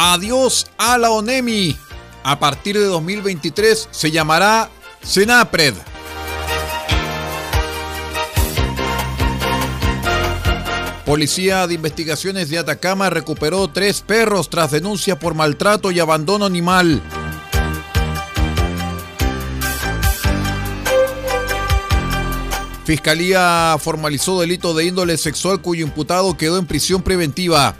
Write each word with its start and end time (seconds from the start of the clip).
Adiós 0.00 0.70
a 0.78 0.96
la 0.96 1.10
ONEMI. 1.10 1.76
A 2.22 2.38
partir 2.38 2.78
de 2.78 2.84
2023 2.84 3.88
se 3.90 4.12
llamará 4.12 4.70
Senapred. 5.02 5.74
Policía 11.04 11.66
de 11.66 11.74
Investigaciones 11.74 12.48
de 12.48 12.58
Atacama 12.58 13.10
recuperó 13.10 13.66
tres 13.66 14.00
perros 14.00 14.48
tras 14.50 14.70
denuncia 14.70 15.18
por 15.18 15.34
maltrato 15.34 15.90
y 15.90 15.98
abandono 15.98 16.44
animal. 16.44 17.02
Fiscalía 22.84 23.76
formalizó 23.80 24.40
delito 24.40 24.74
de 24.74 24.84
índole 24.84 25.16
sexual 25.16 25.60
cuyo 25.60 25.84
imputado 25.84 26.36
quedó 26.36 26.56
en 26.56 26.66
prisión 26.66 27.02
preventiva. 27.02 27.74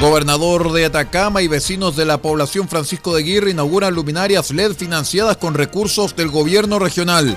Gobernador 0.00 0.72
de 0.72 0.84
Atacama 0.84 1.40
y 1.40 1.48
vecinos 1.48 1.96
de 1.96 2.04
la 2.04 2.18
población 2.18 2.68
Francisco 2.68 3.14
de 3.14 3.22
Aguirre 3.22 3.50
inauguran 3.50 3.94
luminarias 3.94 4.50
LED 4.50 4.74
financiadas 4.74 5.38
con 5.38 5.54
recursos 5.54 6.14
del 6.14 6.28
gobierno 6.28 6.78
regional. 6.78 7.36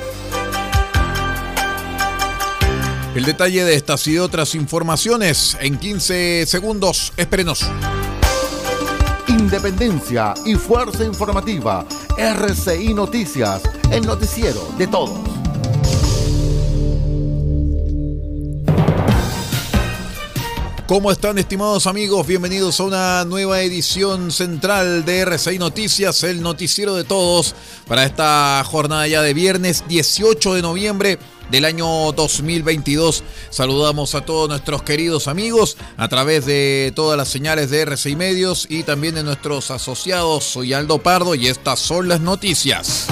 El 3.16 3.24
detalle 3.24 3.64
de 3.64 3.76
estas 3.76 4.06
y 4.08 4.18
otras 4.18 4.56
informaciones 4.56 5.58
en 5.62 5.78
15 5.78 6.46
segundos. 6.46 7.14
Espérenos. 7.16 7.66
Independencia 9.28 10.34
y 10.46 10.56
fuerza 10.56 11.06
informativa. 11.06 11.86
RCI 12.18 12.94
Noticias, 12.94 13.62
el 13.90 14.06
noticiero 14.06 14.68
de 14.78 14.88
todos. 14.88 15.29
¿Cómo 20.90 21.12
están 21.12 21.38
estimados 21.38 21.86
amigos? 21.86 22.26
Bienvenidos 22.26 22.80
a 22.80 22.84
una 22.84 23.24
nueva 23.24 23.62
edición 23.62 24.32
central 24.32 25.06
de 25.06 25.20
RCI 25.20 25.60
Noticias, 25.60 26.24
el 26.24 26.42
noticiero 26.42 26.96
de 26.96 27.04
todos, 27.04 27.54
para 27.88 28.06
esta 28.06 28.64
jornada 28.66 29.08
ya 29.08 29.22
de 29.22 29.36
viernes 29.36 29.84
18 29.88 30.56
de 30.56 30.64
noviembre 30.64 31.20
del 31.52 31.66
año 31.66 32.12
2022. 32.14 33.24
Saludamos 33.52 34.16
a 34.16 34.22
todos 34.22 34.50
nuestros 34.50 34.82
queridos 34.82 35.28
amigos 35.28 35.78
a 35.96 36.08
través 36.08 36.48
de 36.48 36.92
todas 36.96 37.16
las 37.20 37.28
señales 37.28 37.70
de 37.70 37.82
RCI 37.82 38.16
Medios 38.16 38.66
y 38.68 38.82
también 38.82 39.14
de 39.14 39.22
nuestros 39.22 39.70
asociados. 39.70 40.44
Soy 40.44 40.74
Aldo 40.74 40.98
Pardo 40.98 41.36
y 41.36 41.50
estas 41.50 41.80
son 41.80 42.08
las 42.08 42.20
noticias. 42.20 43.06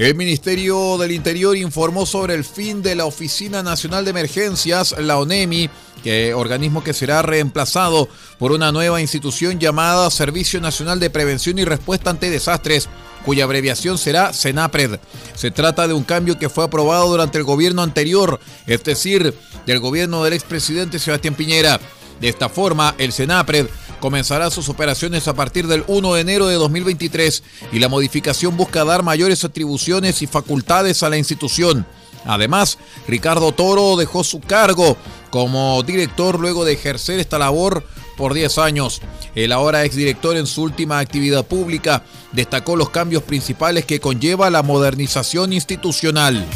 El 0.00 0.14
Ministerio 0.14 0.96
del 0.96 1.12
Interior 1.12 1.54
informó 1.58 2.06
sobre 2.06 2.32
el 2.32 2.42
fin 2.42 2.80
de 2.80 2.94
la 2.94 3.04
Oficina 3.04 3.62
Nacional 3.62 4.02
de 4.02 4.12
Emergencias, 4.12 4.94
la 4.98 5.18
ONEMI, 5.18 5.68
que 6.02 6.32
organismo 6.32 6.82
que 6.82 6.94
será 6.94 7.20
reemplazado 7.20 8.08
por 8.38 8.52
una 8.52 8.72
nueva 8.72 9.02
institución 9.02 9.58
llamada 9.58 10.10
Servicio 10.10 10.58
Nacional 10.58 11.00
de 11.00 11.10
Prevención 11.10 11.58
y 11.58 11.66
Respuesta 11.66 12.08
ante 12.08 12.30
Desastres, 12.30 12.88
cuya 13.26 13.44
abreviación 13.44 13.98
será 13.98 14.32
SENAPRED. 14.32 15.00
Se 15.34 15.50
trata 15.50 15.86
de 15.86 15.92
un 15.92 16.04
cambio 16.04 16.38
que 16.38 16.48
fue 16.48 16.64
aprobado 16.64 17.06
durante 17.06 17.36
el 17.36 17.44
gobierno 17.44 17.82
anterior, 17.82 18.40
es 18.66 18.82
decir, 18.82 19.34
del 19.66 19.80
gobierno 19.80 20.24
del 20.24 20.32
expresidente 20.32 20.98
Sebastián 20.98 21.34
Piñera. 21.34 21.78
De 22.22 22.30
esta 22.30 22.48
forma, 22.48 22.94
el 22.96 23.12
SENAPRED 23.12 23.66
comenzará 24.00 24.50
sus 24.50 24.68
operaciones 24.68 25.28
a 25.28 25.34
partir 25.34 25.66
del 25.66 25.84
1 25.86 26.14
de 26.14 26.20
enero 26.20 26.46
de 26.48 26.54
2023 26.56 27.42
y 27.72 27.78
la 27.78 27.88
modificación 27.88 28.56
busca 28.56 28.84
dar 28.84 29.02
mayores 29.02 29.44
atribuciones 29.44 30.22
y 30.22 30.26
facultades 30.26 31.02
a 31.02 31.10
la 31.10 31.18
institución. 31.18 31.86
Además, 32.24 32.78
Ricardo 33.06 33.52
Toro 33.52 33.96
dejó 33.96 34.24
su 34.24 34.40
cargo 34.40 34.96
como 35.30 35.82
director 35.82 36.38
luego 36.38 36.64
de 36.64 36.72
ejercer 36.72 37.20
esta 37.20 37.38
labor 37.38 37.84
por 38.16 38.34
10 38.34 38.58
años. 38.58 39.00
El 39.34 39.52
ahora 39.52 39.84
exdirector 39.84 40.36
en 40.36 40.46
su 40.46 40.62
última 40.62 40.98
actividad 40.98 41.46
pública 41.46 42.04
destacó 42.32 42.76
los 42.76 42.90
cambios 42.90 43.22
principales 43.22 43.86
que 43.86 44.00
conlleva 44.00 44.50
la 44.50 44.62
modernización 44.62 45.52
institucional. 45.52 46.46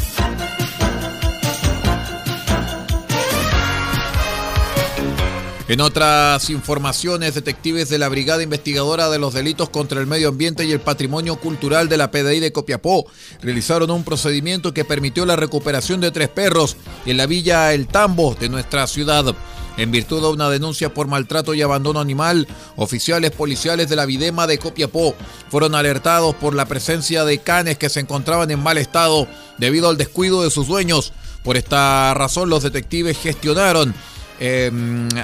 En 5.67 5.81
otras 5.81 6.51
informaciones, 6.51 7.33
detectives 7.33 7.89
de 7.89 7.97
la 7.97 8.07
Brigada 8.07 8.43
Investigadora 8.43 9.09
de 9.09 9.17
los 9.17 9.33
Delitos 9.33 9.69
contra 9.69 9.99
el 9.99 10.05
Medio 10.05 10.29
Ambiente 10.29 10.63
y 10.63 10.71
el 10.71 10.79
Patrimonio 10.79 11.37
Cultural 11.37 11.89
de 11.89 11.97
la 11.97 12.11
PDI 12.11 12.39
de 12.39 12.51
Copiapó 12.51 13.07
realizaron 13.41 13.89
un 13.89 14.03
procedimiento 14.03 14.75
que 14.75 14.85
permitió 14.85 15.25
la 15.25 15.35
recuperación 15.35 16.01
de 16.01 16.11
tres 16.11 16.29
perros 16.29 16.77
en 17.07 17.17
la 17.17 17.25
villa 17.25 17.73
El 17.73 17.87
Tambo 17.87 18.35
de 18.35 18.47
nuestra 18.47 18.85
ciudad. 18.85 19.35
En 19.77 19.89
virtud 19.89 20.21
de 20.21 20.27
una 20.27 20.51
denuncia 20.51 20.93
por 20.93 21.07
maltrato 21.07 21.55
y 21.55 21.63
abandono 21.63 21.99
animal, 21.99 22.47
oficiales 22.75 23.31
policiales 23.31 23.89
de 23.89 23.95
la 23.95 24.05
Videma 24.05 24.45
de 24.45 24.59
Copiapó 24.59 25.15
fueron 25.49 25.73
alertados 25.73 26.35
por 26.35 26.53
la 26.53 26.65
presencia 26.65 27.25
de 27.25 27.39
canes 27.39 27.79
que 27.79 27.89
se 27.89 28.01
encontraban 28.01 28.51
en 28.51 28.61
mal 28.61 28.77
estado 28.77 29.27
debido 29.57 29.89
al 29.89 29.97
descuido 29.97 30.43
de 30.43 30.51
sus 30.51 30.67
dueños. 30.67 31.11
Por 31.43 31.57
esta 31.57 32.13
razón, 32.13 32.49
los 32.49 32.61
detectives 32.61 33.17
gestionaron 33.17 33.95
eh, 34.39 34.71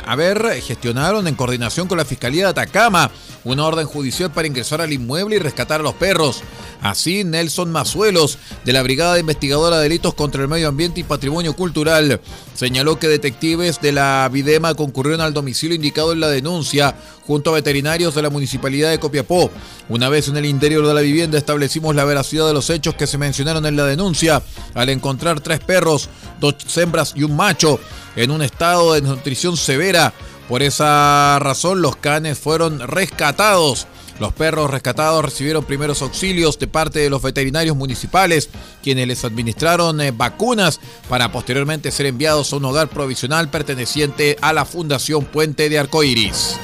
a 0.06 0.16
ver, 0.16 0.62
gestionaron 0.62 1.28
en 1.28 1.36
coordinación 1.36 1.88
con 1.88 1.98
la 1.98 2.06
Fiscalía 2.06 2.46
de 2.46 2.50
Atacama 2.52 3.12
una 3.44 3.66
orden 3.66 3.86
judicial 3.86 4.32
para 4.32 4.48
ingresar 4.48 4.82
al 4.82 4.94
inmueble 4.94 5.38
y 5.38 5.40
rescatar 5.40 5.80
a 5.80 5.84
los 5.84 5.96
perros. 5.96 6.42
Así, 6.82 7.24
Nelson 7.24 7.72
Mazuelos, 7.72 8.38
de 8.66 8.74
la 8.74 8.84
Brigada 8.84 9.20
Investigadora 9.20 9.78
de 9.78 9.84
Delitos 9.84 10.14
contra 10.14 10.42
el 10.42 10.48
Medio 10.48 10.68
Ambiente 10.68 11.00
y 11.00 11.04
Patrimonio 11.04 11.56
Cultural, 11.56 12.22
señaló 12.56 13.00
que 13.00 13.08
detectives 13.08 13.82
de 13.82 13.92
la 13.92 14.30
Videma 14.32 14.74
concurrieron 14.74 15.22
al 15.22 15.34
domicilio 15.34 15.76
indicado 15.76 16.12
en 16.12 16.20
la 16.20 16.30
denuncia 16.30 16.96
junto 17.26 17.52
a 17.52 17.54
veterinarios 17.54 18.16
de 18.16 18.22
la 18.22 18.30
Municipalidad 18.30 18.90
de 18.90 19.00
Copiapó. 19.00 19.52
Una 19.90 20.10
vez 20.10 20.28
en 20.28 20.38
el 20.38 20.46
interior 20.46 20.86
de 20.86 20.94
la 20.94 21.02
vivienda 21.02 21.38
establecimos 21.38 21.96
la 21.96 22.06
veracidad 22.06 22.48
de 22.48 22.54
los 22.54 22.70
hechos 22.70 22.96
que 22.96 23.08
se 23.08 23.18
mencionaron 23.18 23.66
en 23.66 23.76
la 23.76 23.86
denuncia 23.86 24.42
al 24.74 24.90
encontrar 24.90 25.40
tres 25.40 25.60
perros, 25.60 26.10
dos 26.40 26.56
hembras 26.78 27.14
y 27.16 27.24
un 27.24 27.36
macho 27.36 27.80
en 28.16 28.32
un 28.32 28.42
estado 28.42 28.94
de 28.94 29.02
nutrición 29.02 29.58
severa. 29.58 30.14
Por 30.48 30.64
esa 30.64 31.40
razón 31.40 31.82
los 31.82 31.96
canes 31.96 32.38
fueron 32.38 32.80
rescatados. 32.80 33.88
Los 34.20 34.34
perros 34.34 34.70
rescatados 34.70 35.26
recibieron 35.26 35.64
primeros 35.64 36.02
auxilios 36.02 36.60
de 36.60 36.68
parte 36.68 37.00
de 37.00 37.10
los 37.10 37.24
veterinarios 37.24 37.76
municipales, 37.76 38.50
quienes 38.84 39.08
les 39.08 39.26
administraron 39.26 40.00
eh, 40.00 40.12
vacunas 40.12 40.80
para 41.10 41.32
posteriormente 41.32 41.90
ser 41.90 42.06
enviados 42.06 42.54
a 42.54 42.58
un 42.58 42.66
hogar 42.66 42.90
provisional 42.90 43.50
perteneciente 43.50 44.38
a 44.42 44.54
la 44.54 44.66
Fundación 44.66 45.26
Puente 45.26 45.70
de 45.70 45.80
Arcoiris. 45.80 46.60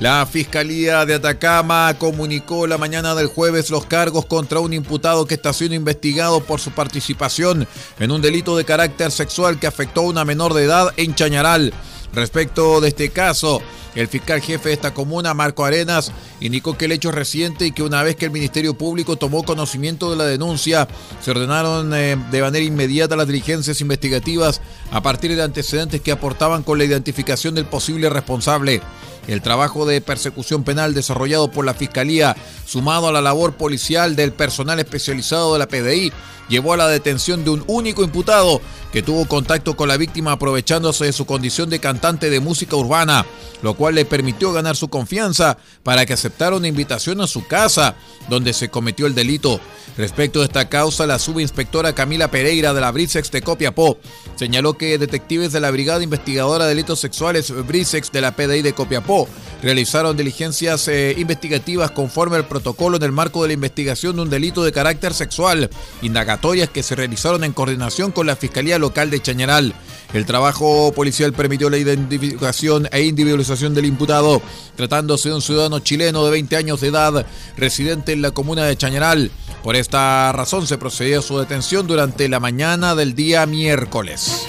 La 0.00 0.24
Fiscalía 0.24 1.04
de 1.04 1.16
Atacama 1.16 1.94
comunicó 1.98 2.66
la 2.66 2.78
mañana 2.78 3.14
del 3.14 3.26
jueves 3.26 3.68
los 3.68 3.84
cargos 3.84 4.24
contra 4.24 4.58
un 4.58 4.72
imputado 4.72 5.26
que 5.26 5.34
está 5.34 5.52
siendo 5.52 5.76
investigado 5.76 6.42
por 6.42 6.58
su 6.58 6.70
participación 6.70 7.68
en 7.98 8.10
un 8.10 8.22
delito 8.22 8.56
de 8.56 8.64
carácter 8.64 9.10
sexual 9.10 9.60
que 9.60 9.66
afectó 9.66 10.00
a 10.00 10.04
una 10.04 10.24
menor 10.24 10.54
de 10.54 10.64
edad 10.64 10.94
en 10.96 11.14
Chañaral. 11.14 11.74
Respecto 12.14 12.80
de 12.80 12.88
este 12.88 13.10
caso, 13.10 13.60
el 13.94 14.08
fiscal 14.08 14.40
jefe 14.40 14.70
de 14.70 14.74
esta 14.74 14.94
comuna, 14.94 15.34
Marco 15.34 15.66
Arenas, 15.66 16.12
indicó 16.40 16.78
que 16.78 16.86
el 16.86 16.92
hecho 16.92 17.10
es 17.10 17.14
reciente 17.14 17.66
y 17.66 17.72
que 17.72 17.82
una 17.82 18.02
vez 18.02 18.16
que 18.16 18.24
el 18.24 18.30
Ministerio 18.30 18.72
Público 18.72 19.16
tomó 19.16 19.42
conocimiento 19.42 20.10
de 20.10 20.16
la 20.16 20.24
denuncia, 20.24 20.88
se 21.22 21.30
ordenaron 21.30 21.92
eh, 21.92 22.16
de 22.30 22.40
manera 22.40 22.64
inmediata 22.64 23.16
las 23.16 23.26
diligencias 23.26 23.82
investigativas 23.82 24.62
a 24.92 25.02
partir 25.02 25.36
de 25.36 25.42
antecedentes 25.42 26.00
que 26.00 26.10
aportaban 26.10 26.62
con 26.62 26.78
la 26.78 26.84
identificación 26.84 27.54
del 27.54 27.66
posible 27.66 28.08
responsable. 28.08 28.80
El 29.30 29.42
trabajo 29.42 29.86
de 29.86 30.00
persecución 30.00 30.64
penal 30.64 30.92
desarrollado 30.92 31.52
por 31.52 31.64
la 31.64 31.72
Fiscalía, 31.72 32.36
sumado 32.66 33.06
a 33.06 33.12
la 33.12 33.20
labor 33.20 33.54
policial 33.54 34.16
del 34.16 34.32
personal 34.32 34.80
especializado 34.80 35.52
de 35.52 35.60
la 35.60 35.68
PDI, 35.68 36.12
llevó 36.48 36.72
a 36.72 36.76
la 36.76 36.88
detención 36.88 37.44
de 37.44 37.50
un 37.50 37.62
único 37.68 38.02
imputado 38.02 38.60
que 38.92 39.04
tuvo 39.04 39.28
contacto 39.28 39.76
con 39.76 39.86
la 39.86 39.96
víctima 39.96 40.32
aprovechándose 40.32 41.04
de 41.04 41.12
su 41.12 41.26
condición 41.26 41.70
de 41.70 41.78
cantante 41.78 42.28
de 42.28 42.40
música 42.40 42.74
urbana, 42.74 43.24
lo 43.62 43.74
cual 43.74 43.94
le 43.94 44.04
permitió 44.04 44.52
ganar 44.52 44.74
su 44.74 44.88
confianza 44.88 45.58
para 45.84 46.04
que 46.06 46.14
aceptara 46.14 46.56
una 46.56 46.66
invitación 46.66 47.20
a 47.20 47.28
su 47.28 47.46
casa, 47.46 47.94
donde 48.28 48.52
se 48.52 48.68
cometió 48.68 49.06
el 49.06 49.14
delito. 49.14 49.60
Respecto 49.96 50.40
de 50.40 50.46
esta 50.46 50.68
causa, 50.68 51.06
la 51.06 51.18
subinspectora 51.18 51.94
Camila 51.94 52.30
Pereira 52.30 52.74
de 52.74 52.80
la 52.80 52.90
Brisex 52.90 53.30
de 53.30 53.42
Copiapó 53.42 53.98
señaló 54.34 54.74
que 54.74 54.98
detectives 54.98 55.52
de 55.52 55.60
la 55.60 55.70
Brigada 55.70 56.02
Investigadora 56.02 56.64
de 56.64 56.70
Delitos 56.70 57.00
Sexuales 57.00 57.52
Brisex 57.66 58.10
de 58.10 58.20
la 58.20 58.34
PDI 58.34 58.62
de 58.62 58.72
Copiapó 58.72 59.19
realizaron 59.62 60.16
diligencias 60.16 60.88
eh, 60.88 61.14
investigativas 61.18 61.90
conforme 61.90 62.36
al 62.36 62.46
protocolo 62.46 62.96
en 62.96 63.02
el 63.02 63.12
marco 63.12 63.42
de 63.42 63.48
la 63.48 63.54
investigación 63.54 64.16
de 64.16 64.22
un 64.22 64.30
delito 64.30 64.64
de 64.64 64.72
carácter 64.72 65.14
sexual, 65.14 65.70
indagatorias 66.02 66.70
que 66.70 66.82
se 66.82 66.94
realizaron 66.94 67.44
en 67.44 67.52
coordinación 67.52 68.12
con 68.12 68.26
la 68.26 68.36
Fiscalía 68.36 68.78
Local 68.78 69.10
de 69.10 69.20
Chañaral. 69.20 69.74
El 70.12 70.26
trabajo 70.26 70.92
policial 70.92 71.32
permitió 71.32 71.70
la 71.70 71.78
identificación 71.78 72.88
e 72.90 73.02
individualización 73.02 73.74
del 73.74 73.86
imputado, 73.86 74.42
tratándose 74.76 75.28
de 75.28 75.36
un 75.36 75.42
ciudadano 75.42 75.78
chileno 75.80 76.24
de 76.24 76.32
20 76.32 76.56
años 76.56 76.80
de 76.80 76.88
edad, 76.88 77.26
residente 77.56 78.12
en 78.12 78.22
la 78.22 78.32
comuna 78.32 78.64
de 78.64 78.76
Chañaral. 78.76 79.30
Por 79.62 79.76
esta 79.76 80.32
razón 80.32 80.66
se 80.66 80.78
procedió 80.78 81.20
a 81.20 81.22
su 81.22 81.38
detención 81.38 81.86
durante 81.86 82.28
la 82.28 82.40
mañana 82.40 82.94
del 82.94 83.14
día 83.14 83.46
miércoles. 83.46 84.46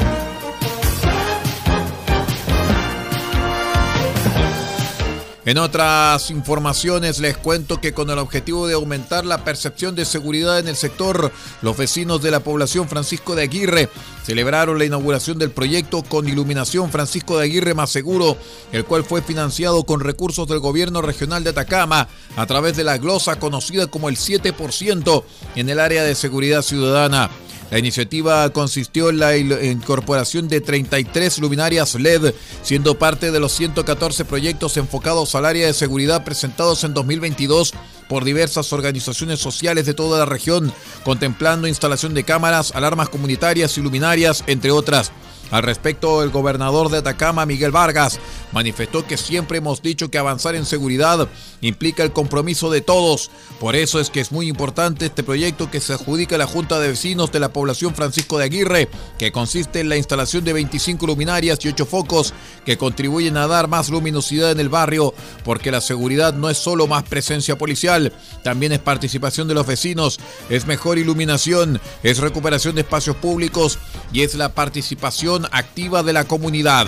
En 5.44 5.58
otras 5.58 6.30
informaciones 6.30 7.18
les 7.18 7.36
cuento 7.36 7.82
que 7.82 7.94
con 7.94 8.12
el 8.12 8.20
objetivo 8.20 8.68
de 8.68 8.76
aumentar 8.76 9.26
la 9.26 9.44
percepción 9.44 9.96
de 9.96 10.06
seguridad 10.06 10.60
en 10.60 10.68
el 10.68 10.76
sector, 10.76 11.32
los 11.64 11.76
vecinos 11.76 12.22
de 12.22 12.30
la 12.30 12.42
población 12.42 12.88
Francisco 12.88 13.34
de 13.34 13.42
Aguirre 13.42 13.90
celebraron 14.24 14.78
la 14.78 14.86
inauguración 14.86 15.40
del 15.40 15.50
proyecto 15.50 16.04
con 16.04 16.30
iluminación 16.30 16.92
Francisco 16.92 17.40
de 17.40 17.46
Aguirre 17.46 17.74
más 17.74 17.90
seguro, 17.90 18.38
el 18.72 18.86
cual 18.86 19.04
fue 19.04 19.24
financiado 19.24 19.84
con 19.84 20.02
recursos 20.02 20.48
del 20.48 20.60
gobierno 20.60 21.02
regional 21.02 21.44
de 21.44 21.50
Atacama 21.50 22.08
a 22.36 22.46
través 22.46 22.78
de 22.78 22.84
la 22.84 23.00
glosa 23.00 23.40
conocida 23.40 23.88
como 23.88 24.10
el 24.10 24.18
7% 24.18 25.24
en 25.56 25.70
el 25.70 25.80
área 25.80 26.04
de 26.04 26.14
seguridad 26.14 26.62
ciudadana. 26.62 27.32
La 27.72 27.80
iniciativa 27.80 28.50
consistió 28.50 29.10
en 29.10 29.20
la 29.20 29.38
incorporación 29.38 30.50
de 30.50 30.60
33 30.60 31.40
luminarias 31.40 31.96
LED, 31.96 32.34
siendo 32.64 33.00
parte 33.00 33.32
de 33.32 33.40
los 33.40 33.54
114 33.54 34.26
proyectos 34.26 34.76
enfocados 34.76 35.34
al 35.36 35.46
área 35.46 35.68
de 35.68 35.74
seguridad 35.74 36.26
presentados 36.26 36.84
en 36.84 36.94
2022 36.94 37.74
por 38.10 38.26
diversas 38.26 38.74
organizaciones 38.74 39.40
sociales 39.40 39.86
de 39.86 39.94
toda 39.94 40.20
la 40.20 40.26
región, 40.26 40.74
contemplando 41.06 41.66
instalación 41.66 42.14
de 42.14 42.26
cámaras, 42.26 42.74
alarmas 42.76 43.08
comunitarias 43.08 43.78
y 43.78 43.82
luminarias, 43.82 44.44
entre 44.48 44.72
otras. 44.72 45.14
Al 45.50 45.64
respecto, 45.64 46.24
el 46.24 46.30
gobernador 46.30 46.90
de 46.90 46.98
Atacama, 46.98 47.46
Miguel 47.46 47.72
Vargas, 47.72 48.20
manifestó 48.52 49.06
que 49.06 49.18
siempre 49.18 49.58
hemos 49.60 49.82
dicho 49.82 50.10
que 50.10 50.18
avanzar 50.18 50.56
en 50.56 50.66
seguridad 50.66 51.28
implica 51.62 52.04
el 52.04 52.12
compromiso 52.12 52.70
de 52.70 52.82
todos. 52.82 53.32
Por 53.60 53.76
eso 53.76 54.00
es 54.00 54.10
que 54.10 54.20
es 54.20 54.32
muy 54.32 54.48
importante 54.48 55.06
este 55.06 55.24
proyecto 55.24 55.70
que 55.72 55.80
se 55.80 55.94
adjudica 55.94 56.36
a 56.36 56.40
la 56.40 56.48
Junta 56.48 56.80
de 56.80 56.90
Vecinos 56.90 57.32
de 57.32 57.40
la 57.40 57.54
población 57.54 57.96
Francisco 57.96 58.38
de 58.38 58.46
Aguirre, 58.46 58.90
que 59.18 59.32
consiste 59.32 59.80
en 59.80 59.90
la 59.90 59.98
instalación 59.98 60.44
de 60.44 60.54
25 60.54 61.06
luminarias 61.08 61.60
y 61.64 61.70
8 61.70 61.86
focos 61.86 62.34
que 62.66 62.78
contribuyen 62.78 63.38
a 63.38 63.48
dar 63.48 63.68
más 63.68 63.90
luminosidad 63.90 64.52
en 64.52 64.60
el 64.60 64.70
barrio, 64.70 65.14
porque 65.44 65.72
la 65.72 65.82
seguridad 65.82 66.34
no 66.34 66.50
es 66.50 66.58
solo 66.58 66.88
más 66.88 67.04
presencia 67.04 67.58
policial, 67.58 68.14
también 68.44 68.72
es 68.72 68.80
participación 68.80 69.48
de 69.48 69.54
los 69.54 69.68
vecinos, 69.68 70.20
es 70.50 70.66
mejor 70.66 70.98
iluminación, 70.98 71.80
es 72.04 72.18
recuperación 72.18 72.76
de 72.76 72.82
espacios 72.82 73.16
públicos 73.16 73.80
y 74.14 74.22
es 74.22 74.36
la 74.36 74.54
participación 74.54 75.48
activa 75.52 76.04
de 76.04 76.14
la 76.14 76.26
comunidad. 76.26 76.88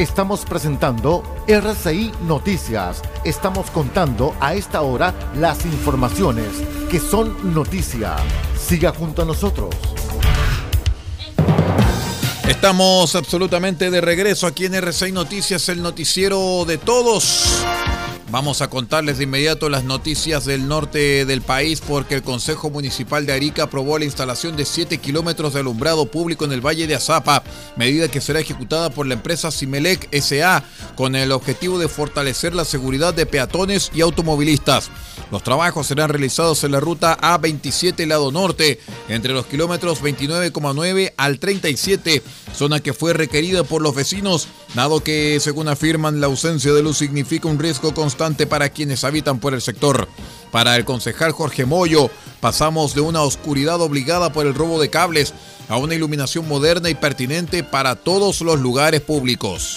Estamos 0.00 0.46
presentando 0.46 1.22
RCI 1.46 2.12
Noticias. 2.26 3.02
Estamos 3.22 3.70
contando 3.70 4.34
a 4.40 4.54
esta 4.54 4.80
hora 4.80 5.14
las 5.34 5.66
informaciones 5.66 6.46
que 6.90 6.98
son 6.98 7.52
noticia. 7.52 8.16
Siga 8.58 8.94
junto 8.94 9.20
a 9.20 9.24
nosotros. 9.26 9.74
Estamos 12.48 13.14
absolutamente 13.14 13.90
de 13.90 14.00
regreso 14.00 14.46
aquí 14.46 14.64
en 14.64 14.74
RCI 14.74 15.12
Noticias, 15.12 15.68
el 15.68 15.82
noticiero 15.82 16.64
de 16.66 16.78
todos. 16.78 17.62
Vamos 18.30 18.62
a 18.62 18.70
contarles 18.70 19.18
de 19.18 19.24
inmediato 19.24 19.68
las 19.68 19.82
noticias 19.82 20.44
del 20.44 20.68
norte 20.68 21.24
del 21.24 21.42
país 21.42 21.82
porque 21.84 22.14
el 22.14 22.22
Consejo 22.22 22.70
Municipal 22.70 23.26
de 23.26 23.32
Arica 23.32 23.64
aprobó 23.64 23.98
la 23.98 24.04
instalación 24.04 24.56
de 24.56 24.64
7 24.64 24.98
kilómetros 24.98 25.52
de 25.52 25.60
alumbrado 25.60 26.06
público 26.06 26.44
en 26.44 26.52
el 26.52 26.64
Valle 26.64 26.86
de 26.86 26.94
Azapa, 26.94 27.42
medida 27.74 28.06
que 28.06 28.20
será 28.20 28.38
ejecutada 28.38 28.90
por 28.90 29.08
la 29.08 29.14
empresa 29.14 29.50
Simelec 29.50 30.08
SA 30.22 30.62
con 30.94 31.16
el 31.16 31.32
objetivo 31.32 31.80
de 31.80 31.88
fortalecer 31.88 32.54
la 32.54 32.64
seguridad 32.64 33.12
de 33.14 33.26
peatones 33.26 33.90
y 33.92 34.00
automovilistas. 34.00 34.90
Los 35.32 35.42
trabajos 35.42 35.88
serán 35.88 36.10
realizados 36.10 36.62
en 36.62 36.70
la 36.70 36.78
ruta 36.78 37.18
A27 37.20 38.06
lado 38.06 38.30
norte, 38.30 38.78
entre 39.08 39.32
los 39.32 39.46
kilómetros 39.46 40.02
29,9 40.02 41.14
al 41.16 41.40
37, 41.40 42.22
zona 42.54 42.78
que 42.78 42.92
fue 42.92 43.12
requerida 43.12 43.64
por 43.64 43.82
los 43.82 43.94
vecinos, 43.94 44.46
dado 44.74 45.02
que, 45.02 45.38
según 45.40 45.68
afirman, 45.68 46.20
la 46.20 46.26
ausencia 46.26 46.72
de 46.72 46.82
luz 46.82 46.98
significa 46.98 47.48
un 47.48 47.58
riesgo 47.58 47.94
constante 47.94 48.46
para 48.46 48.68
quienes 48.68 49.04
habitan 49.04 49.38
por 49.38 49.54
el 49.54 49.60
sector. 49.60 50.08
Para 50.50 50.76
el 50.76 50.84
concejal 50.84 51.32
Jorge 51.32 51.64
Moyo, 51.64 52.10
pasamos 52.40 52.94
de 52.94 53.00
una 53.00 53.22
oscuridad 53.22 53.80
obligada 53.80 54.32
por 54.32 54.46
el 54.46 54.54
robo 54.54 54.80
de 54.80 54.90
cables 54.90 55.34
a 55.68 55.76
una 55.76 55.94
iluminación 55.94 56.48
moderna 56.48 56.90
y 56.90 56.94
pertinente 56.94 57.62
para 57.62 57.94
todos 57.96 58.40
los 58.40 58.60
lugares 58.60 59.00
públicos. 59.00 59.76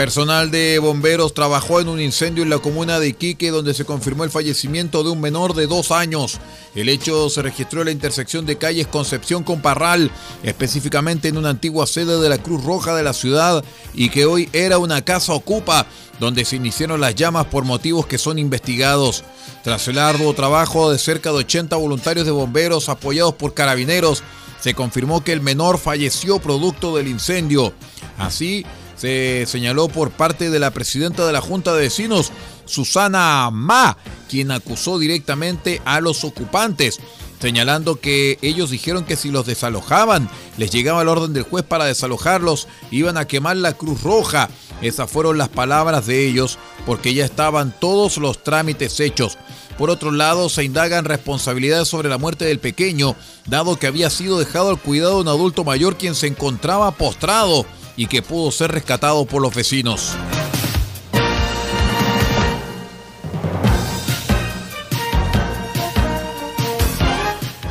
Personal 0.00 0.50
de 0.50 0.78
bomberos 0.78 1.34
trabajó 1.34 1.78
en 1.78 1.90
un 1.90 2.00
incendio 2.00 2.42
en 2.42 2.48
la 2.48 2.58
comuna 2.58 2.98
de 2.98 3.08
Iquique 3.08 3.50
donde 3.50 3.74
se 3.74 3.84
confirmó 3.84 4.24
el 4.24 4.30
fallecimiento 4.30 5.04
de 5.04 5.10
un 5.10 5.20
menor 5.20 5.52
de 5.52 5.66
dos 5.66 5.90
años. 5.90 6.40
El 6.74 6.88
hecho 6.88 7.28
se 7.28 7.42
registró 7.42 7.82
en 7.82 7.84
la 7.84 7.92
intersección 7.92 8.46
de 8.46 8.56
calles 8.56 8.86
Concepción 8.86 9.44
con 9.44 9.60
Parral, 9.60 10.10
específicamente 10.42 11.28
en 11.28 11.36
una 11.36 11.50
antigua 11.50 11.86
sede 11.86 12.18
de 12.18 12.30
la 12.30 12.38
Cruz 12.38 12.64
Roja 12.64 12.94
de 12.94 13.02
la 13.02 13.12
ciudad 13.12 13.62
y 13.92 14.08
que 14.08 14.24
hoy 14.24 14.48
era 14.54 14.78
una 14.78 15.04
casa 15.04 15.34
ocupa 15.34 15.84
donde 16.18 16.46
se 16.46 16.56
iniciaron 16.56 17.02
las 17.02 17.14
llamas 17.14 17.48
por 17.48 17.66
motivos 17.66 18.06
que 18.06 18.16
son 18.16 18.38
investigados. 18.38 19.22
Tras 19.62 19.86
el 19.86 19.98
arduo 19.98 20.32
trabajo 20.32 20.90
de 20.90 20.98
cerca 20.98 21.28
de 21.30 21.40
80 21.40 21.76
voluntarios 21.76 22.24
de 22.24 22.32
bomberos 22.32 22.88
apoyados 22.88 23.34
por 23.34 23.52
carabineros, 23.52 24.22
se 24.62 24.72
confirmó 24.72 25.22
que 25.22 25.34
el 25.34 25.42
menor 25.42 25.76
falleció 25.76 26.38
producto 26.38 26.96
del 26.96 27.06
incendio. 27.08 27.74
Así, 28.16 28.64
se 29.00 29.46
señaló 29.46 29.88
por 29.88 30.10
parte 30.10 30.50
de 30.50 30.58
la 30.58 30.72
presidenta 30.72 31.26
de 31.26 31.32
la 31.32 31.40
Junta 31.40 31.72
de 31.72 31.80
Vecinos, 31.80 32.32
Susana 32.66 33.48
Ma, 33.50 33.96
quien 34.28 34.50
acusó 34.50 34.98
directamente 34.98 35.80
a 35.86 36.02
los 36.02 36.22
ocupantes, 36.22 37.00
señalando 37.40 37.98
que 37.98 38.38
ellos 38.42 38.68
dijeron 38.68 39.06
que 39.06 39.16
si 39.16 39.30
los 39.30 39.46
desalojaban, 39.46 40.28
les 40.58 40.70
llegaba 40.70 41.00
el 41.00 41.08
orden 41.08 41.32
del 41.32 41.44
juez 41.44 41.64
para 41.64 41.86
desalojarlos, 41.86 42.68
iban 42.90 43.16
a 43.16 43.26
quemar 43.26 43.56
la 43.56 43.72
Cruz 43.72 44.02
Roja. 44.02 44.50
Esas 44.82 45.10
fueron 45.10 45.38
las 45.38 45.48
palabras 45.48 46.04
de 46.04 46.26
ellos, 46.26 46.58
porque 46.84 47.14
ya 47.14 47.24
estaban 47.24 47.74
todos 47.80 48.18
los 48.18 48.44
trámites 48.44 49.00
hechos. 49.00 49.38
Por 49.78 49.88
otro 49.88 50.12
lado, 50.12 50.50
se 50.50 50.62
indagan 50.62 51.06
responsabilidades 51.06 51.88
sobre 51.88 52.10
la 52.10 52.18
muerte 52.18 52.44
del 52.44 52.58
pequeño, 52.58 53.16
dado 53.46 53.78
que 53.78 53.86
había 53.86 54.10
sido 54.10 54.38
dejado 54.38 54.68
al 54.68 54.78
cuidado 54.78 55.14
de 55.14 55.20
un 55.22 55.28
adulto 55.28 55.64
mayor 55.64 55.96
quien 55.96 56.14
se 56.14 56.26
encontraba 56.26 56.90
postrado 56.90 57.64
y 58.00 58.06
que 58.06 58.22
pudo 58.22 58.50
ser 58.50 58.72
rescatado 58.72 59.26
por 59.26 59.42
los 59.42 59.54
vecinos. 59.54 60.16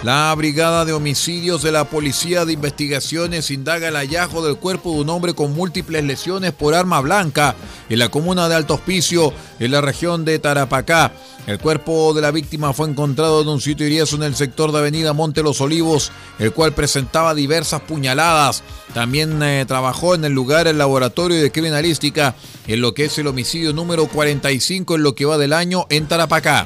La 0.10 0.34
Brigada 0.34 0.86
de 0.86 0.94
Homicidios 0.94 1.62
de 1.62 1.72
la 1.72 1.84
Policía 1.84 2.44
de 2.44 2.54
Investigaciones 2.54 3.52
indaga 3.52 3.90
el 3.90 3.96
hallazgo 3.96 4.44
del 4.44 4.58
cuerpo 4.58 4.92
de 4.92 5.02
un 5.02 5.10
hombre 5.10 5.36
con 5.36 5.54
múltiples 5.54 6.04
lesiones 6.04 6.52
por 6.52 6.74
arma 6.74 7.00
blanca 7.00 7.56
en 7.90 8.00
la 8.00 8.10
comuna 8.10 8.50
de 8.50 8.56
Alto 8.56 8.74
Hospicio, 8.74 9.32
en 9.60 9.70
la 9.70 9.82
región 9.82 10.26
de 10.26 10.40
Tarapacá. 10.40 11.12
El 11.46 11.60
cuerpo 11.60 12.16
de 12.16 12.24
la 12.24 12.32
víctima 12.32 12.74
fue 12.74 12.90
encontrado 12.90 13.44
en 13.44 13.50
un 13.50 13.62
sitio 13.62 13.86
irieso 13.86 14.16
en 14.16 14.24
el 14.24 14.36
sector 14.36 14.72
de 14.72 14.80
Avenida 14.80 15.14
Monte 15.14 15.44
Los 15.44 15.62
Olivos, 15.62 16.12
el 16.40 16.54
cual 16.54 16.74
presentaba 16.74 17.36
diversas 17.36 17.82
puñaladas. 17.82 18.64
También 18.96 19.44
eh, 19.44 19.64
trabajó 19.68 20.16
en 20.16 20.26
el 20.26 20.34
lugar 20.34 20.68
el 20.68 20.80
laboratorio 20.80 21.40
de 21.40 21.52
criminalística 21.52 22.34
en 22.66 22.82
lo 22.82 22.96
que 22.96 23.06
es 23.06 23.18
el 23.20 23.28
homicidio 23.28 23.74
número 23.74 24.08
45 24.08 24.96
en 24.96 25.04
lo 25.04 25.14
que 25.14 25.26
va 25.26 25.38
del 25.38 25.54
año 25.54 25.86
en 25.92 26.08
Tarapacá. 26.08 26.66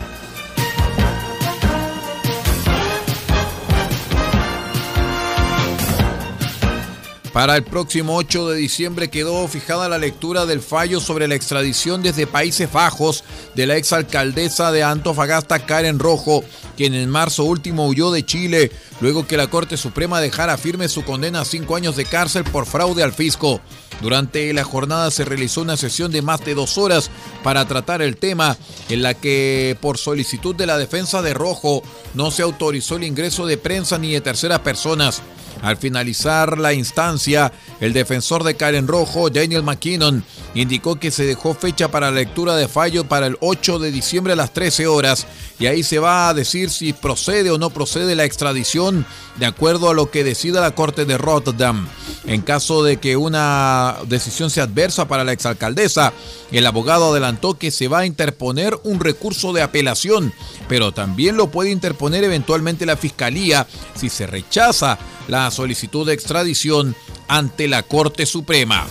Para 7.33 7.55
el 7.55 7.63
próximo 7.63 8.15
8 8.15 8.49
de 8.49 8.57
diciembre 8.57 9.09
quedó 9.09 9.47
fijada 9.47 9.89
la 9.89 9.97
lectura 9.97 10.45
del 10.45 10.61
fallo 10.61 10.99
sobre 10.99 11.27
la 11.27 11.33
extradición 11.33 12.03
desde 12.03 12.27
Países 12.27 12.71
Bajos 12.71 13.23
de 13.55 13.65
la 13.65 13.75
exalcaldesa 13.75 14.71
de 14.71 14.83
Antofagasta, 14.83 15.65
Karen 15.65 15.97
Rojo, 15.97 16.43
quien 16.77 16.93
en 16.93 17.09
marzo 17.09 17.43
último 17.45 17.87
huyó 17.87 18.11
de 18.11 18.23
Chile, 18.23 18.71
luego 19.01 19.25
que 19.25 19.35
la 19.35 19.47
Corte 19.47 19.77
Suprema 19.77 20.21
dejara 20.21 20.57
firme 20.57 20.87
su 20.87 21.03
condena 21.03 21.41
a 21.41 21.45
cinco 21.45 21.75
años 21.75 21.95
de 21.95 22.05
cárcel 22.05 22.43
por 22.43 22.67
fraude 22.67 23.01
al 23.01 23.13
fisco. 23.13 23.61
Durante 23.99 24.53
la 24.53 24.63
jornada 24.63 25.09
se 25.09 25.25
realizó 25.25 25.61
una 25.61 25.75
sesión 25.75 26.11
de 26.11 26.21
más 26.21 26.45
de 26.45 26.53
dos 26.53 26.77
horas 26.77 27.09
para 27.41 27.67
tratar 27.67 28.03
el 28.03 28.17
tema, 28.17 28.57
en 28.89 29.01
la 29.01 29.15
que 29.15 29.75
por 29.81 29.97
solicitud 29.97 30.55
de 30.55 30.67
la 30.67 30.77
defensa 30.77 31.23
de 31.23 31.33
Rojo 31.33 31.81
no 32.13 32.29
se 32.29 32.43
autorizó 32.43 32.97
el 32.97 33.05
ingreso 33.05 33.47
de 33.47 33.57
prensa 33.57 33.97
ni 33.97 34.11
de 34.11 34.21
terceras 34.21 34.59
personas. 34.59 35.23
Al 35.63 35.77
finalizar 35.77 36.59
la 36.59 36.73
instancia, 36.73 37.53
el 37.79 37.93
defensor 37.93 38.43
de 38.43 38.55
Karen 38.55 38.85
Rojo, 38.85 39.29
Daniel 39.29 39.63
McKinnon, 39.63 40.25
indicó 40.55 40.99
que 40.99 41.09
se 41.09 41.25
dejó 41.25 41.53
fecha 41.55 41.89
para 41.89 42.11
la 42.11 42.17
lectura 42.17 42.57
de 42.57 42.67
fallo 42.67 43.05
para 43.05 43.27
el 43.27 43.37
8 43.39 43.79
de 43.79 43.89
diciembre 43.89 44.33
a 44.33 44.35
las 44.35 44.51
13 44.51 44.87
horas 44.87 45.25
y 45.59 45.67
ahí 45.67 45.81
se 45.81 45.99
va 45.99 46.27
a 46.27 46.33
decir 46.33 46.69
si 46.69 46.91
procede 46.91 47.49
o 47.49 47.57
no 47.57 47.69
procede 47.69 48.13
la 48.13 48.25
extradición 48.25 49.05
de 49.37 49.45
acuerdo 49.45 49.89
a 49.89 49.93
lo 49.93 50.11
que 50.11 50.25
decida 50.25 50.59
la 50.59 50.75
Corte 50.75 51.05
de 51.05 51.17
Rotterdam. 51.17 51.87
En 52.25 52.41
caso 52.41 52.83
de 52.83 52.97
que 52.97 53.15
una 53.15 53.97
decisión 54.07 54.49
sea 54.49 54.65
adversa 54.65 55.07
para 55.07 55.23
la 55.23 55.31
exalcaldesa, 55.31 56.11
el 56.51 56.65
abogado 56.65 57.11
adelantó 57.11 57.57
que 57.57 57.71
se 57.71 57.87
va 57.87 57.99
a 57.99 58.05
interponer 58.05 58.77
un 58.83 58.99
recurso 58.99 59.53
de 59.53 59.61
apelación, 59.61 60.33
pero 60.67 60.91
también 60.91 61.37
lo 61.37 61.47
puede 61.47 61.71
interponer 61.71 62.25
eventualmente 62.25 62.85
la 62.85 62.97
Fiscalía 62.97 63.65
si 63.95 64.09
se 64.09 64.27
rechaza 64.27 64.97
la 65.27 65.45
solicitud 65.53 66.05
de 66.05 66.13
extradición 66.13 66.95
ante 67.29 67.69
la 67.69 67.83
Corte 67.83 68.25
Suprema. 68.25 68.87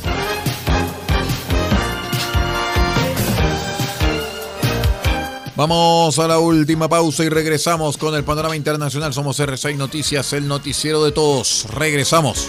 Vamos 5.55 6.19
a 6.19 6.27
la 6.27 6.39
última 6.39 6.89
pausa 6.89 7.25
y 7.25 7.29
regresamos 7.29 7.99
con 7.99 8.15
el 8.15 8.25
panorama 8.25 8.57
internacional. 8.57 9.13
Somos 9.13 9.39
R6 9.39 9.77
Noticias, 9.77 10.33
el 10.33 10.49
noticiero 10.49 11.05
de 11.05 11.13
todos. 11.13 11.67
Regresamos. 11.75 12.49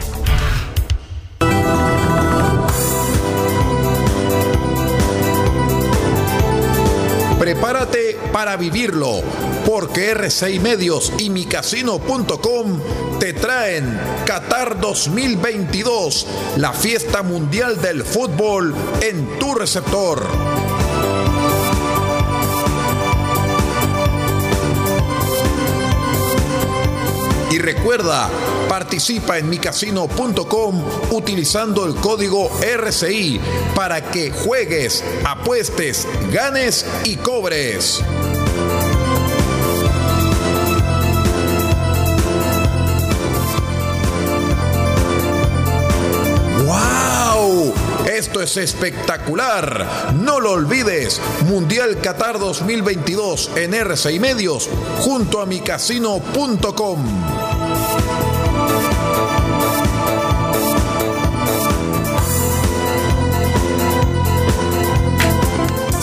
Para 8.31 8.55
vivirlo, 8.57 9.21
porque 9.65 10.15
R6 10.15 10.59
Medios 10.59 11.13
y 11.17 11.29
micasino.com 11.29 12.79
te 13.19 13.33
traen 13.33 13.99
Qatar 14.25 14.79
2022, 14.79 16.27
la 16.57 16.73
fiesta 16.73 17.21
mundial 17.21 17.81
del 17.81 18.03
fútbol 18.03 18.73
en 19.01 19.39
tu 19.39 19.53
receptor. 19.53 20.25
Y 27.51 27.59
recuerda, 27.59 28.29
participa 28.69 29.37
en 29.37 29.49
micasino.com 29.49 30.83
utilizando 31.11 31.85
el 31.85 31.95
código 31.95 32.49
RCI 32.61 33.41
para 33.75 34.09
que 34.09 34.31
juegues, 34.31 35.03
apuestes, 35.25 36.07
ganes 36.31 36.85
y 37.03 37.17
cobres. 37.17 38.01
Es 48.41 48.57
espectacular. 48.57 50.13
No 50.15 50.39
lo 50.39 50.53
olvides. 50.53 51.21
Mundial 51.45 51.99
Qatar 52.01 52.39
2022 52.39 53.51
en 53.55 53.75
RCI 53.75 54.19
Medios 54.19 54.67
junto 54.99 55.41
a 55.41 55.45
micasino.com. 55.45 57.05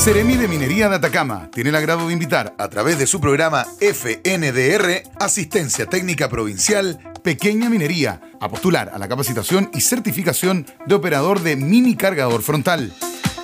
Seremi 0.09 0.37
de 0.37 0.49
Minería 0.49 0.88
de 0.88 0.95
Atacama 0.95 1.50
tiene 1.52 1.68
el 1.68 1.76
agrado 1.76 2.07
de 2.07 2.14
invitar 2.14 2.54
a 2.57 2.68
través 2.68 2.99
de 2.99 3.07
su 3.07 3.21
programa 3.21 3.66
FNDR, 3.80 5.02
Asistencia 5.21 5.85
Técnica 5.87 6.30
Provincial, 6.30 6.99
Pequeña 7.22 7.68
Minería, 7.70 8.20
a 8.40 8.48
postular 8.48 8.90
a 8.92 8.98
la 8.98 9.08
capacitación 9.08 9.70
y 9.75 9.80
certificación 9.80 10.66
de 10.87 10.94
operador 10.94 11.42
de 11.42 11.56
mini 11.56 11.96
cargador 11.96 12.42
frontal. 12.42 12.92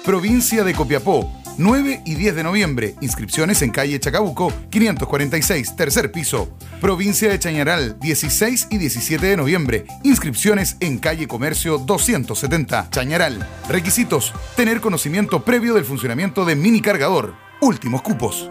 Provincia 0.05 0.65
de 0.65 0.75
Copiapó, 0.75 1.33
9 1.57 2.03
y 2.05 2.15
10 2.15 2.35
de 2.37 2.43
noviembre. 2.43 2.95
Inscripciones 3.01 3.63
en 3.63 3.71
calle 3.71 4.01
Chacabuco, 4.01 4.53
546, 4.71 5.77
tercer 5.77 6.13
piso. 6.13 6.49
Provincia 6.81 7.31
de 7.31 7.39
Chañaral, 7.39 7.99
16 8.01 8.69
y 8.71 8.79
17 8.79 9.27
de 9.27 9.37
noviembre. 9.37 9.85
Inscripciones 10.03 10.77
en 10.81 10.99
calle 10.99 11.29
Comercio 11.29 11.79
270, 11.79 12.91
Chañaral. 12.91 13.49
Requisitos: 13.69 14.33
tener 14.57 14.81
conocimiento 14.81 15.45
previo 15.45 15.75
del 15.75 15.85
funcionamiento 15.85 16.45
de 16.45 16.57
mini 16.57 16.81
cargador. 16.81 17.35
Últimos 17.61 18.03
cupos. 18.03 18.51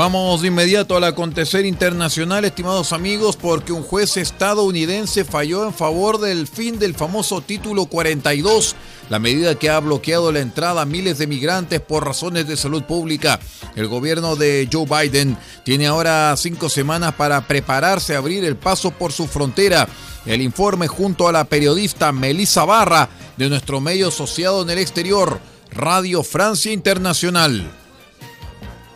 Vamos 0.00 0.40
de 0.40 0.48
inmediato 0.48 0.96
al 0.96 1.04
acontecer 1.04 1.66
internacional, 1.66 2.46
estimados 2.46 2.94
amigos, 2.94 3.36
porque 3.36 3.74
un 3.74 3.82
juez 3.82 4.16
estadounidense 4.16 5.26
falló 5.26 5.66
en 5.66 5.74
favor 5.74 6.18
del 6.18 6.46
fin 6.46 6.78
del 6.78 6.94
famoso 6.94 7.42
título 7.42 7.84
42, 7.84 8.76
la 9.10 9.18
medida 9.18 9.56
que 9.56 9.68
ha 9.68 9.78
bloqueado 9.78 10.32
la 10.32 10.40
entrada 10.40 10.80
a 10.80 10.86
miles 10.86 11.18
de 11.18 11.26
migrantes 11.26 11.82
por 11.82 12.06
razones 12.06 12.48
de 12.48 12.56
salud 12.56 12.84
pública. 12.84 13.40
El 13.76 13.88
gobierno 13.88 14.36
de 14.36 14.70
Joe 14.72 14.86
Biden 14.86 15.36
tiene 15.64 15.86
ahora 15.86 16.34
cinco 16.38 16.70
semanas 16.70 17.12
para 17.12 17.46
prepararse 17.46 18.14
a 18.14 18.18
abrir 18.20 18.42
el 18.46 18.56
paso 18.56 18.92
por 18.92 19.12
su 19.12 19.26
frontera. 19.26 19.86
El 20.24 20.40
informe 20.40 20.88
junto 20.88 21.28
a 21.28 21.32
la 21.32 21.44
periodista 21.44 22.10
Melissa 22.10 22.64
Barra 22.64 23.10
de 23.36 23.50
nuestro 23.50 23.82
medio 23.82 24.08
asociado 24.08 24.62
en 24.62 24.70
el 24.70 24.78
exterior, 24.78 25.38
Radio 25.72 26.22
Francia 26.22 26.72
Internacional. 26.72 27.79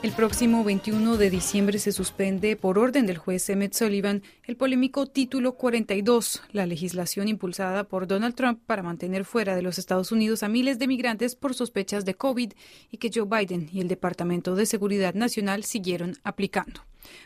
El 0.05 0.13
próximo 0.13 0.65
21 0.65 1.17
de 1.17 1.31
diciembre 1.31 1.79
se 1.79 1.91
suspende 1.91 2.57
por 2.57 2.79
orden 2.79 3.07
del 3.07 3.17
juez 3.17 3.49
Emmett 3.49 3.73
Sullivan 3.73 4.23
el 4.43 4.55
polémico 4.55 5.07
Título 5.07 5.55
42, 5.55 6.43
la 6.53 6.67
legislación 6.67 7.27
impulsada 7.27 7.85
por 7.85 8.07
Donald 8.07 8.35
Trump 8.35 8.61
para 8.67 8.83
mantener 8.83 9.25
fuera 9.25 9.57
de 9.57 9.63
los 9.63 9.79
Estados 9.79 10.13
Unidos 10.13 10.43
a 10.43 10.51
miles 10.51 10.79
de 10.79 10.89
migrantes 10.89 11.37
por 11.37 11.55
sospechas 11.55 12.05
de 12.05 12.17
COVID 12.17 12.53
y 12.91 12.99
que 12.99 13.11
Joe 13.15 13.25
Biden 13.27 13.71
y 13.73 13.81
el 13.81 13.89
Departamento 13.89 14.55
de 14.57 14.67
Seguridad 14.67 15.15
Nacional 15.15 15.65
siguieron 15.65 16.19
aplicando. 16.23 16.83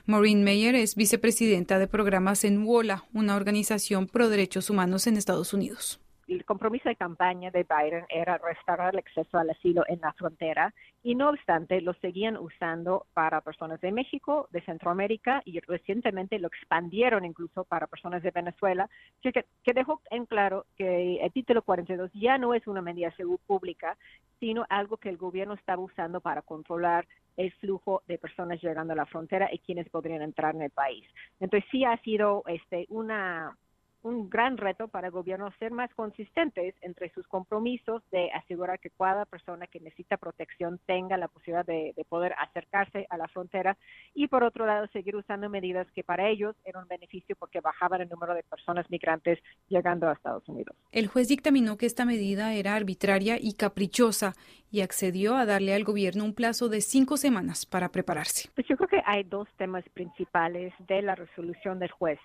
Maureen 0.07 0.45
Meyer 0.45 0.77
es 0.77 0.95
vicepresidenta 0.95 1.81
de 1.81 1.88
programas 1.88 2.45
en 2.45 2.64
WOLA, 2.64 3.07
una 3.12 3.35
organización 3.35 4.07
pro 4.07 4.29
derechos 4.29 4.71
humanos 4.71 5.09
en 5.09 5.17
Estados 5.17 5.53
Unidos 5.53 5.99
el 6.35 6.45
compromiso 6.45 6.88
de 6.88 6.97
campaña 6.97 7.51
de 7.51 7.64
Biden 7.64 8.05
era 8.09 8.38
restaurar 8.38 8.93
el 8.93 8.99
acceso 8.99 9.38
al 9.38 9.51
asilo 9.51 9.85
en 9.88 10.01
la 10.01 10.12
frontera 10.12 10.75
y 11.03 11.14
no 11.14 11.31
obstante 11.31 11.81
lo 11.81 11.95
seguían 11.95 12.37
usando 12.37 13.07
para 13.14 13.41
personas 13.41 13.81
de 13.81 13.93
México, 13.93 14.49
de 14.51 14.61
Centroamérica 14.62 15.43
y 15.45 15.61
recientemente 15.61 16.38
lo 16.38 16.49
expandieron 16.49 17.25
incluso 17.25 17.64
para 17.64 17.87
personas 17.87 18.23
de 18.23 18.31
Venezuela, 18.31 18.88
que, 19.23 19.33
que 19.33 19.73
dejó 19.73 20.03
en 20.11 20.27
claro 20.27 20.67
que 20.77 21.17
el 21.17 21.33
título 21.33 21.62
42 21.62 22.11
ya 22.14 22.38
no 22.38 22.55
es 22.55 22.67
una 22.67 22.83
medida 22.83 23.14
salud 23.17 23.41
pública, 23.47 23.97
sino 24.41 24.67
algo 24.69 24.97
que 24.99 25.09
el 25.09 25.17
gobierno 25.17 25.55
estaba 25.55 25.83
usando 25.83 26.21
para 26.21 26.43
controlar 26.43 27.07
el 27.37 27.53
flujo 27.53 28.03
de 28.07 28.19
personas 28.19 28.61
llegando 28.61 28.93
a 28.93 28.97
la 28.97 29.07
frontera 29.07 29.49
y 29.53 29.59
quienes 29.61 29.88
podrían 29.88 30.23
entrar 30.23 30.55
en 30.55 30.62
el 30.62 30.71
país. 30.71 31.05
Entonces 31.41 31.69
sí 31.71 31.85
ha 31.85 31.97
sido 32.03 32.43
este 32.47 32.87
una 32.91 33.57
un 34.03 34.31
gran 34.31 34.57
reto 34.57 34.89
para 34.89 35.09
el 35.09 35.13
gobierno 35.13 35.53
ser 35.59 35.73
más 35.73 35.93
consistentes 35.95 36.75
entre 36.83 37.11
sus 37.11 37.27
compromisos 37.27 38.03
de 38.11 38.31
asegurar 38.33 38.79
que 38.79 38.91
cada 38.91 39.25
persona 39.25 39.67
que 39.67 39.81
necesita 39.81 40.17
protección 40.17 40.79
tenga 40.87 41.17
la 41.17 41.29
posibilidad 41.29 41.67
de, 41.67 41.95
poder 42.09 42.35
acercarse 42.39 43.07
a 43.11 43.19
la 43.19 43.29
frontera 43.29 43.77
y 44.15 44.29
por 44.29 44.43
otro 44.43 44.65
lado 44.65 44.87
seguir 44.93 45.15
usando 45.17 45.51
medidas 45.51 45.87
que 45.93 46.03
para 46.03 46.29
ellos 46.29 46.57
eran 46.65 46.85
un 46.85 46.89
beneficio 46.89 47.37
porque 47.37 47.61
bajaban 47.61 48.01
el 48.01 48.09
número 48.09 48.35
de 48.35 48.43
personas 48.45 48.89
migrantes 48.91 49.39
llegando 49.69 50.09
a 50.09 50.13
Estados 50.13 50.49
Unidos. 50.49 50.75
El 50.91 51.09
juez 51.09 51.29
dictaminó 51.29 51.77
que 51.77 51.87
esta 51.87 52.05
medida 52.05 52.55
era 52.55 52.75
arbitraria 52.75 53.37
y 53.39 53.55
caprichosa 53.55 54.35
y 54.71 54.81
accedió 54.81 55.37
a 55.37 55.45
darle 55.45 55.75
al 55.75 55.85
gobierno 55.85 56.25
un 56.25 56.35
plazo 56.35 56.69
de 56.69 56.81
cinco 56.81 57.17
semanas 57.17 57.67
para 57.67 57.91
prepararse. 57.91 58.51
Pues 58.55 58.67
yo 58.69 58.77
creo 58.77 58.89
que 58.89 59.03
hay 59.05 59.25
dos 59.25 59.49
temas 59.57 59.85
principales 59.91 60.73
de 60.87 61.03
la 61.03 61.15
resolución 61.15 61.79
del 61.79 61.91
juez. 61.91 62.19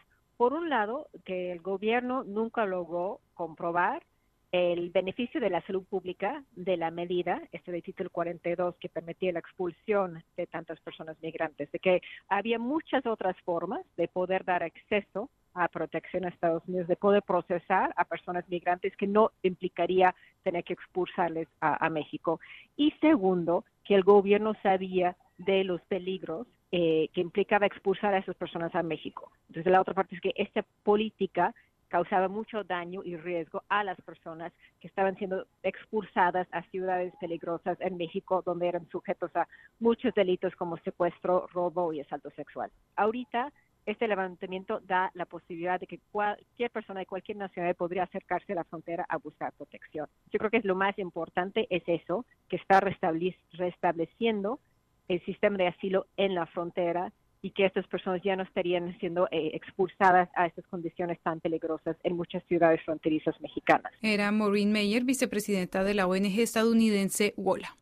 Por 0.43 0.51
un 0.51 0.69
lado, 0.69 1.07
que 1.23 1.53
el 1.53 1.61
gobierno 1.61 2.25
nunca 2.25 2.65
logró 2.65 3.21
comprobar 3.33 4.03
el 4.51 4.89
beneficio 4.89 5.39
de 5.39 5.49
la 5.49 5.61
salud 5.61 5.85
pública 5.85 6.43
de 6.51 6.75
la 6.75 6.91
medida, 6.91 7.41
este 7.53 7.71
de 7.71 7.81
título 7.81 8.09
42, 8.09 8.75
que 8.77 8.89
permitía 8.89 9.31
la 9.31 9.39
expulsión 9.39 10.21
de 10.35 10.45
tantas 10.47 10.81
personas 10.81 11.15
migrantes, 11.21 11.71
de 11.71 11.79
que 11.79 12.01
había 12.27 12.59
muchas 12.59 13.05
otras 13.05 13.39
formas 13.45 13.85
de 13.95 14.09
poder 14.09 14.43
dar 14.43 14.63
acceso 14.63 15.29
a 15.53 15.69
protección 15.69 16.25
a 16.25 16.27
Estados 16.27 16.67
Unidos, 16.67 16.89
de 16.89 16.97
poder 16.97 17.23
procesar 17.23 17.93
a 17.95 18.03
personas 18.03 18.43
migrantes 18.49 18.97
que 18.97 19.07
no 19.07 19.31
implicaría 19.43 20.13
tener 20.43 20.65
que 20.65 20.73
expulsarles 20.73 21.47
a, 21.61 21.85
a 21.85 21.89
México. 21.89 22.41
Y 22.75 22.91
segundo, 22.99 23.63
que 23.85 23.95
el 23.95 24.03
gobierno 24.03 24.55
sabía 24.61 25.15
de 25.37 25.63
los 25.63 25.79
peligros 25.83 26.47
eh, 26.75 27.09
que 27.13 27.21
implicaba 27.21 27.67
expulsar 27.67 28.15
a 28.15 28.17
esas 28.17 28.35
personas 28.35 28.73
a 28.73 28.81
México. 28.81 29.31
Entonces, 29.47 29.71
la 29.71 29.79
otra 29.79 29.93
parte 29.93 30.15
es 30.15 30.21
que 30.21 30.33
esta 30.35 30.65
política 30.81 31.53
causaba 31.87 32.27
mucho 32.27 32.63
daño 32.63 33.01
y 33.05 33.15
riesgo 33.15 33.61
a 33.69 33.83
las 33.83 34.01
personas 34.01 34.51
que 34.81 34.87
estaban 34.87 35.15
siendo 35.17 35.45
expulsadas 35.61 36.47
a 36.51 36.63
ciudades 36.71 37.13
peligrosas 37.21 37.79
en 37.79 37.97
México, 37.97 38.41
donde 38.43 38.69
eran 38.69 38.89
sujetos 38.89 39.29
a 39.35 39.47
muchos 39.79 40.15
delitos 40.15 40.55
como 40.55 40.77
secuestro, 40.77 41.45
robo 41.53 41.93
y 41.93 42.01
asalto 42.01 42.31
sexual. 42.31 42.71
Ahorita, 42.95 43.53
este 43.85 44.07
levantamiento 44.07 44.79
da 44.79 45.11
la 45.13 45.25
posibilidad 45.25 45.79
de 45.79 45.85
que 45.85 45.99
cualquier 46.11 46.71
persona 46.71 47.01
de 47.01 47.05
cualquier 47.05 47.37
nacionalidad 47.37 47.77
podría 47.77 48.03
acercarse 48.05 48.53
a 48.53 48.55
la 48.55 48.63
frontera 48.63 49.05
a 49.09 49.17
buscar 49.17 49.53
protección. 49.53 50.07
Yo 50.31 50.39
creo 50.39 50.49
que 50.49 50.57
es 50.57 50.65
lo 50.65 50.73
más 50.73 50.97
importante 50.97 51.67
es 51.69 51.83
eso, 51.85 52.25
que 52.49 52.55
está 52.55 52.79
restableciendo 52.79 54.59
el 55.07 55.23
sistema 55.25 55.57
de 55.57 55.67
asilo 55.67 56.07
en 56.17 56.35
la 56.35 56.45
frontera 56.47 57.11
y 57.41 57.51
que 57.51 57.65
estas 57.65 57.85
personas 57.87 58.21
ya 58.23 58.35
no 58.37 58.43
estarían 58.43 58.97
siendo 58.99 59.27
eh, 59.29 59.51
expulsadas 59.53 60.29
a 60.35 60.45
estas 60.45 60.65
condiciones 60.67 61.19
tan 61.21 61.41
peligrosas 61.41 61.97
en 62.03 62.15
muchas 62.15 62.41
ciudades 62.45 62.81
fronterizas 62.85 63.39
mexicanas. 63.41 63.91
Era 64.01 64.31
Maureen 64.31 64.71
Meyer, 64.71 65.03
vicepresidenta 65.03 65.83
de 65.83 65.93
la 65.93 66.07
ONG 66.07 66.39
estadounidense 66.39 67.33
WOLA. 67.35 67.75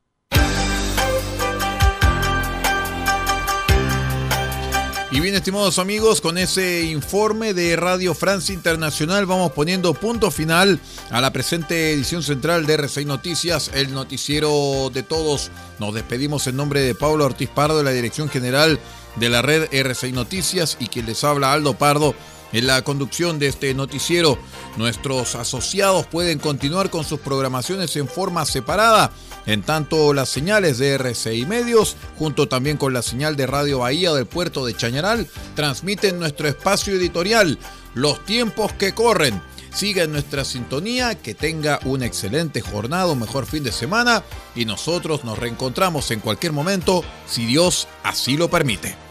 Y 5.13 5.19
bien, 5.19 5.36
estimados 5.36 5.78
amigos, 5.78 6.21
con 6.21 6.38
ese 6.38 6.84
informe 6.84 7.54
de 7.54 7.76
Radio 7.76 8.13
Francia 8.13 8.56
Internacional 8.56 9.26
vamos 9.26 9.52
poniendo 9.52 9.93
punto 9.93 10.32
final 10.32 10.80
a 11.10 11.19
la 11.19 11.34
presente 11.34 11.91
edición 11.91 12.24
central 12.24 12.65
de 12.65 12.80
R6 12.80 13.06
Noticias, 13.06 13.71
el 13.74 13.93
noticiero 13.93 14.89
de 14.89 15.04
todos. 15.04 15.52
Nos 15.80 15.93
despedimos 15.93 16.47
en 16.47 16.56
nombre 16.56 16.80
de 16.80 16.95
Pablo 16.95 17.26
Ortiz 17.26 17.50
Pardo, 17.50 17.80
de 17.80 17.84
la 17.84 17.91
Dirección 17.91 18.30
General 18.30 18.80
de 19.17 19.30
la 19.30 19.41
red 19.41 19.69
R6 19.71 20.13
Noticias, 20.13 20.78
y 20.80 20.88
quien 20.88 21.08
les 21.08 21.26
habla 21.26 21.52
Aldo 21.52 21.74
Pardo 21.74 22.15
en 22.53 22.67
la 22.67 22.83
conducción 22.83 23.39
de 23.39 23.47
este 23.47 23.73
noticiero. 23.73 24.37
Nuestros 24.77 25.35
asociados 25.35 26.05
pueden 26.07 26.39
continuar 26.39 26.89
con 26.89 27.03
sus 27.03 27.19
programaciones 27.19 27.95
en 27.95 28.07
forma 28.07 28.45
separada, 28.45 29.11
en 29.45 29.63
tanto 29.63 30.13
las 30.13 30.29
señales 30.29 30.77
de 30.77 30.93
RCI 30.93 31.45
Medios, 31.45 31.95
junto 32.17 32.47
también 32.47 32.77
con 32.77 32.93
la 32.93 33.01
señal 33.01 33.35
de 33.35 33.47
Radio 33.47 33.79
Bahía 33.79 34.13
del 34.13 34.25
puerto 34.25 34.65
de 34.65 34.75
Chañaral, 34.75 35.27
transmiten 35.55 36.19
nuestro 36.19 36.47
espacio 36.47 36.93
editorial, 36.93 37.57
Los 37.93 38.23
tiempos 38.25 38.71
que 38.73 38.93
corren. 38.93 39.41
Siga 39.73 40.03
en 40.03 40.11
nuestra 40.11 40.45
sintonía, 40.45 41.15
que 41.15 41.33
tenga 41.33 41.79
una 41.85 42.05
excelente 42.05 42.61
jornada, 42.61 43.11
un 43.11 43.19
mejor 43.19 43.45
fin 43.45 43.63
de 43.63 43.71
semana 43.71 44.23
y 44.55 44.65
nosotros 44.65 45.23
nos 45.23 45.39
reencontramos 45.39 46.11
en 46.11 46.19
cualquier 46.19 46.51
momento, 46.51 47.03
si 47.25 47.45
Dios 47.45 47.87
así 48.03 48.37
lo 48.37 48.49
permite. 48.49 49.11